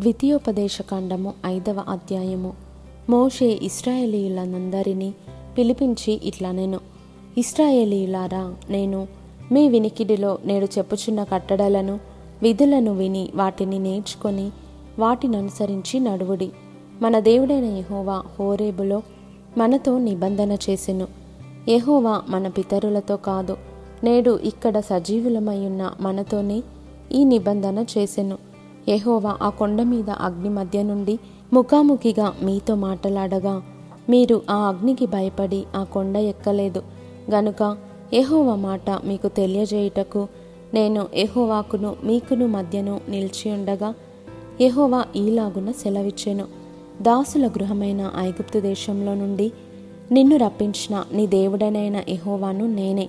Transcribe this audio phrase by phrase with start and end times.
[0.00, 2.52] ద్వితీయోపదేశకాండము ఐదవ అధ్యాయము.
[3.10, 5.14] మోషే ఇస్రాయేలీలనందరినీ
[5.58, 6.80] పిలిపించి ఇట్లా నేను
[7.38, 9.08] ఇస్రాయేలీలారా నేను
[9.52, 12.00] మీ వినికిడిలో నేడు చెప్పుచున్న కట్టడలను
[12.42, 14.50] విధులను విని వాటిని నేర్చుకొని
[14.98, 16.50] వాటిని అనుసరించి నడువుడి.
[17.02, 19.02] మన దేవుడైన యహోవా హోరేబులో
[19.58, 21.08] మనతో నిబంధన చేసెను.
[21.68, 23.56] యహోవా మన పితరులతో కాదు
[24.04, 26.62] నేడు ఇక్కడ సజీవులమై ఉన్న మనతోనే
[27.12, 28.47] ఈ నిబంధన చేసెను.
[28.88, 31.18] యహోవా ఆ కొండ మీద అగ్ని మధ్య నుండి
[31.52, 33.62] ముఖాముఖిగా మీతో మాట్లాడగా
[34.08, 36.82] మీరు ఆ అగ్నికి భయపడి ఆ కొండ ఎక్కలేదు.
[37.30, 37.76] గనుక
[38.12, 40.28] ఎహోవా మాట మీకు తెలియజేయుటకు
[40.74, 43.94] నేను ఎహోవాకును మీకును మధ్యను నిలిచి ఉండగా
[44.60, 46.44] యెహోవా ఈలాగున సెలవిచ్చెను.
[47.02, 49.52] దాసుల గృహమైన ఐగుప్తు దేశంలో నుండి
[50.12, 53.08] నిన్ను రప్పించిన నీ దేవుడనైన ఎహోవాను నేనే.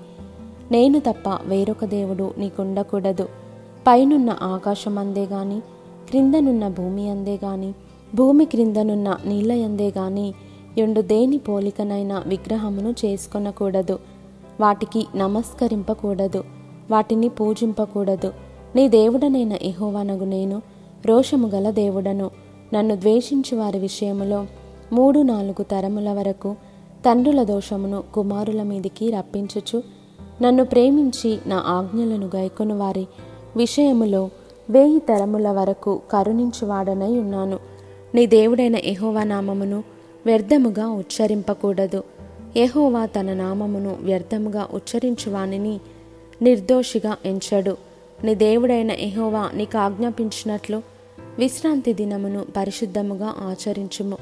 [0.71, 3.27] నేను తప్ప వేరొక దేవుడు నీకుండకూడదు.
[3.87, 5.59] పైనున్న ఆకాశం అందే గాని
[6.09, 7.73] క్రిందనున్న భూమి అందే గాని
[8.15, 10.33] భూమి క్రిందనున్న నీళ్ళ అందే గాని
[10.77, 13.99] ఎండు దేని పోలికనైన విగ్రహమును చేసుకొనకూడదు.
[14.61, 16.43] వాటికి నమస్కరింపకూడదు.
[16.91, 18.33] వాటిని పూజింపకూడదు.
[18.75, 20.61] నీ దేవుడనైన ఎహోవనగు నేను
[21.05, 22.31] రోషము గల దేవుడను.
[22.73, 24.45] నన్ను ద్వేషించు వారి విషయములో
[24.93, 26.55] మూడు నాలుగు తరముల వరకు
[27.05, 29.83] తండ్రుల దోషమును కుమారుల మీదికి రప్పించుచు
[30.41, 33.07] నన్ను ప్రేమించి నా ఆజ్ఞలను గైకొను వారి
[33.55, 34.29] విషయములో
[34.69, 37.59] వేయి తరముల వరకు కరుణించువాడనై ఉన్నాను.
[38.15, 39.83] నీ దేవుడైన ఎహోవా నామమును
[40.25, 42.03] వ్యర్థముగా ఉచ్చరింపకూడదు.
[42.55, 45.79] ఎహోవా తన నామమును వ్యర్థముగా ఉచ్చరించువానిని
[46.41, 47.77] నిర్దోషిగా ఎంచడు.
[48.23, 50.81] నీ దేవుడైన ఎహోవా నీకు ఆజ్ఞాపించినట్లు
[51.37, 54.17] విశ్రాంతి దినమును పరిశుద్ధముగా ఆచరించుము.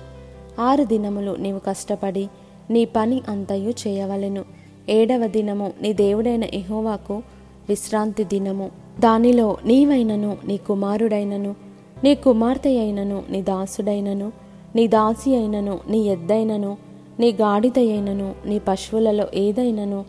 [0.59, 2.29] ఆరు దినములు నీవు కష్టపడి
[2.69, 4.45] నీ పని అంతయు చేయవలెను.
[4.89, 7.23] ఏడవ దినము నీ దేవుడైన ఎహోవాకు
[7.69, 8.86] విశ్రాంతి దినము.
[8.99, 11.55] దానిలో నీవైనను నీ కుమారుడైనను
[12.03, 14.31] నీ కుమార్తె అయినను నీ దాసుడైనను
[14.75, 16.77] నీ దాసి అయినను నీ ఎద్దైనను
[17.19, 20.05] నీ గాడిద అయినను నీ పశువులలో ఏదైనను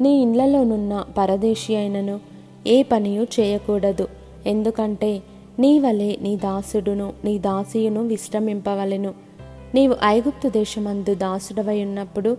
[0.00, 2.20] నీ ఇండ్లలోనున్న పరదేశి అయినను
[2.66, 4.08] ఏ పనియు చేయకూడదు.
[4.46, 5.22] ఎందుకంటే
[5.58, 9.14] నీ వలె నీ దాసుడును నీ దాసియును విశ్రమింపవలెను.
[9.74, 12.36] నీవు ఐగుప్తు దేశమందు దాసుడవై ఉన్నప్పుడు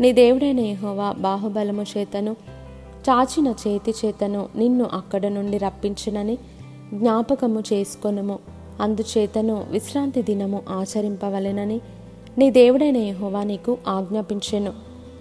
[0.00, 2.36] నీ దేవుడైన యహోవా బాహుబలము చేతను
[3.10, 6.38] చాచిన చేతి చేతను నిన్ను అక్కడ నుండి రప్పించునని
[6.94, 8.38] జ్ఞాపకము చేసుకొనుము.
[8.80, 11.80] అందుచేతను విశ్రాంతి దినము ఆచరింపవలెనని
[12.38, 14.72] నీ దేవుడైన ఎహోవా నీకు ఆజ్ఞాపించెను.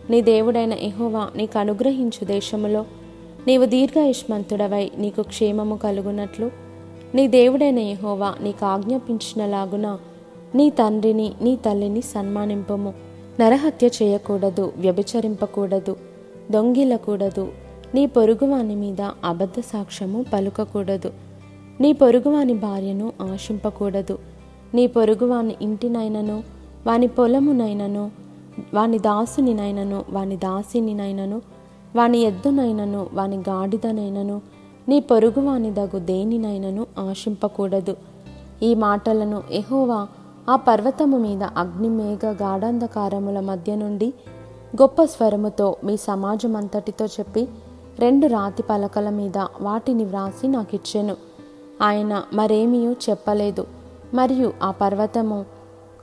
[0.09, 2.85] నీ దేవుడైన ఎహోవా నీకు అనుగ్రహించు దేశములో
[3.47, 6.51] నీవు దీర్ఘయుష్మంతుడవై నీకు క్షేమము కలుగునట్లు
[7.15, 9.97] నీ దేవుడైన ఎహోవా నీకు ఆజ్ఞాపించినలాగున
[10.55, 12.93] నీ తండ్రిని నీ తల్లిని సన్మానింపము.
[13.39, 15.95] నరహత్య చేయకూడదు వ్యభిచరింపకూడదు
[16.51, 17.51] దొంగిలకూడదు
[17.95, 21.13] నీ పొరుగువాని మీద అబద్ధ సాక్ష్యము పలుకకూడదు.
[21.81, 24.19] నీ పొరుగువాని భార్యను ఆశింపకూడదు.
[24.73, 26.43] నీ పొరుగువాని ఇంటినైనను
[26.87, 28.11] వాని పొలమునైనను
[28.73, 31.41] వాని దాసునినైనను వాని దాసినినైనను
[31.95, 34.41] వాని ఎద్దునైనను వాని గాడిదనైనను
[34.89, 37.97] నీ పొరుగువాని దగు దేనినైనను ఆశింపకూడదు.
[38.63, 40.07] ఈ మాటలను ఎహోవా
[40.49, 44.13] ఆ పర్వతము మీద అగ్నిమేఘ గాఢాంధకారముల మధ్య నుండి
[44.81, 47.47] గొప్ప స్వరముతో మీ సమాజమంతటితో చెప్పి
[47.99, 51.15] రెండు రాతి పలకల మీద వాటిని వ్రాసి నాకిచ్చెను.
[51.81, 53.67] ఆయన మరేమీయూ చెప్పలేదు.
[54.13, 55.45] మరియు ఆ పర్వతము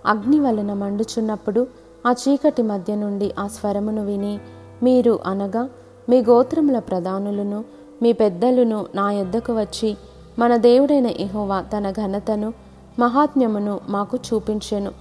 [0.07, 1.67] అగ్ని వలన మండుచున్నప్పుడు
[2.07, 4.39] ఆ చీకటి మధ్య నుండి ఆ స్వరమును విని
[4.83, 5.69] మీరు అనగా
[6.09, 7.65] మీ గోత్రముల ప్రధానులను
[8.03, 9.97] మీ పెద్దలను నా యొద్దకు వచ్చి
[10.39, 12.53] మన దేవుడైన ఎహోవా తన ఘనతను
[12.99, 14.93] మహాత్మ్యమును మాకు చూపించెను.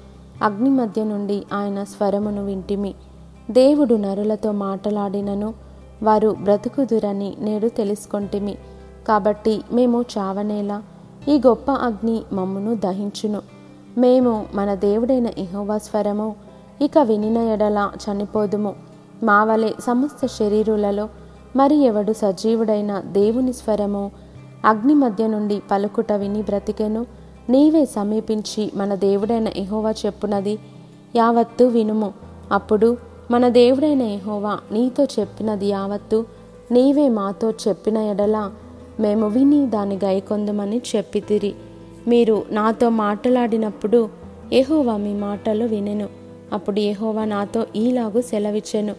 [0.44, 2.96] అగ్ని మధ్య నుండి ఆయన స్వరమును వింటిమి.
[3.52, 5.73] దేవుడు నరులతో మాటలాడినను
[6.04, 8.58] వారు బ్రతుకుదురని నేడు తెలుసుకొంటిమి.
[9.08, 10.84] కాబట్టి మేము చావనేలా
[11.28, 13.42] ఈ గొప్ప అగ్ని మమ్మును దహించును.
[13.98, 16.36] మేము మన దేవుడైన ఇహోవా స్వరము
[16.82, 18.76] ఇక వినిన ఎడల చనిపోదుము.
[19.24, 21.10] మా వలె సమస్త శరీరులలో
[21.56, 24.12] మరి ఎవడు సజీవుడైన దేవుని స్వరము
[24.66, 27.06] అగ్ని మధ్య నుండి పలుకుట విని బ్రతికెను.
[27.50, 30.60] నీవే సమీపించి మన దేవుడైన ఇహోవా చెప్పునది
[31.16, 32.14] యావత్తు వినుము.
[32.52, 32.98] అప్పుడు
[33.34, 36.26] మన దేవుడైన యహోవా నీతో చెప్పినది యావత్తు
[36.72, 38.52] నీవే మాతో చెప్పిన ఎడల
[39.00, 41.54] మేము విని దాన్ని గైకొందమని చెప్పితిరి.
[42.08, 44.10] మీరు నాతో మాట్లాడినప్పుడు
[44.54, 46.10] ఎహోవా మీ మాటలు వినెను.
[46.54, 48.96] అప్పుడు ఎహోవా నాతో ఈలాగు సెలవిచ్చెను.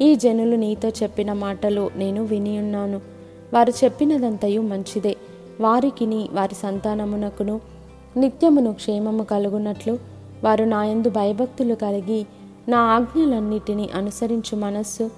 [0.00, 3.00] ఈ జనులు నీతో చెప్పిన మాటలు నేను వినియున్నాను
[3.54, 5.16] వారు చెప్పినదంతయు మంచిదే.
[5.60, 7.60] వారికిని వారి సంతానమునకును
[8.16, 9.98] నిత్యమును క్షేమము కలుగునట్లు
[10.44, 12.26] వారు నాయందు భయభక్తులు కలిగి
[12.68, 15.10] నా ఆజ్ఞలన్నిటినీ అనుసరించు మనస్సు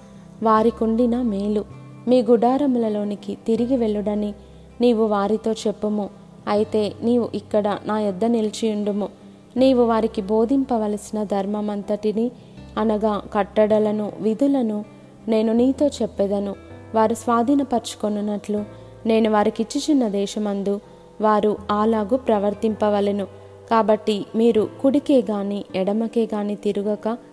[0.42, 1.64] వారికుండిన మేలు.
[2.08, 4.34] మీ గుడారములలోనికి తిరిగి వెళ్ళుడని
[4.80, 6.10] నీవు వారితో చెప్పుము.
[6.48, 9.08] అయితే నీవు ఇక్కడ నా యొద్ద నిలిచియుండుము.
[9.56, 12.30] నీవు వారికి బోధింపవలసిన ధర్మమంతటిని
[12.78, 14.84] అనగా కట్టడలను విధులను
[15.28, 16.54] నేను నీతో చెప్పెదను.
[16.94, 18.64] వారు స్వాధీనపరచుకొనున్నట్లు
[19.06, 20.80] నేను వారికిచ్చుచున్న దేశమందు
[21.20, 23.26] వారు అలాగూ ప్రవర్తింపవలెను.
[23.70, 27.27] కాబట్టి మీరు కుడికే గాని ఎడమకే గాని తిరగక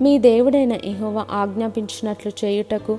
[0.00, 2.98] మీ దేవుడైన ఎహోవ ఆజ్ఞాపించినట్లు చేయుటకు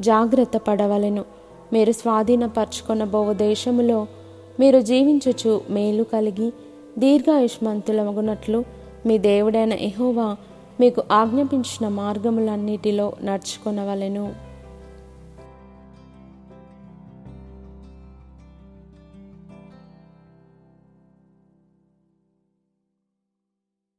[0.00, 1.24] జాగ్రత్త పడవలెను.
[1.72, 4.06] మీరు స్వాధీనపరచుకొనబోవు దేశములో
[4.60, 6.52] మీరు జీవించుచు మేలు కలిగి
[6.98, 8.64] దీర్ఘాయుష్మంతులమగునట్లు
[9.06, 10.36] మీ దేవుడైన ఎహోవా
[10.80, 14.45] మీకు ఆజ్ఞాపించిన మార్గములన్నిటిలో నడుచుకొనవలెను.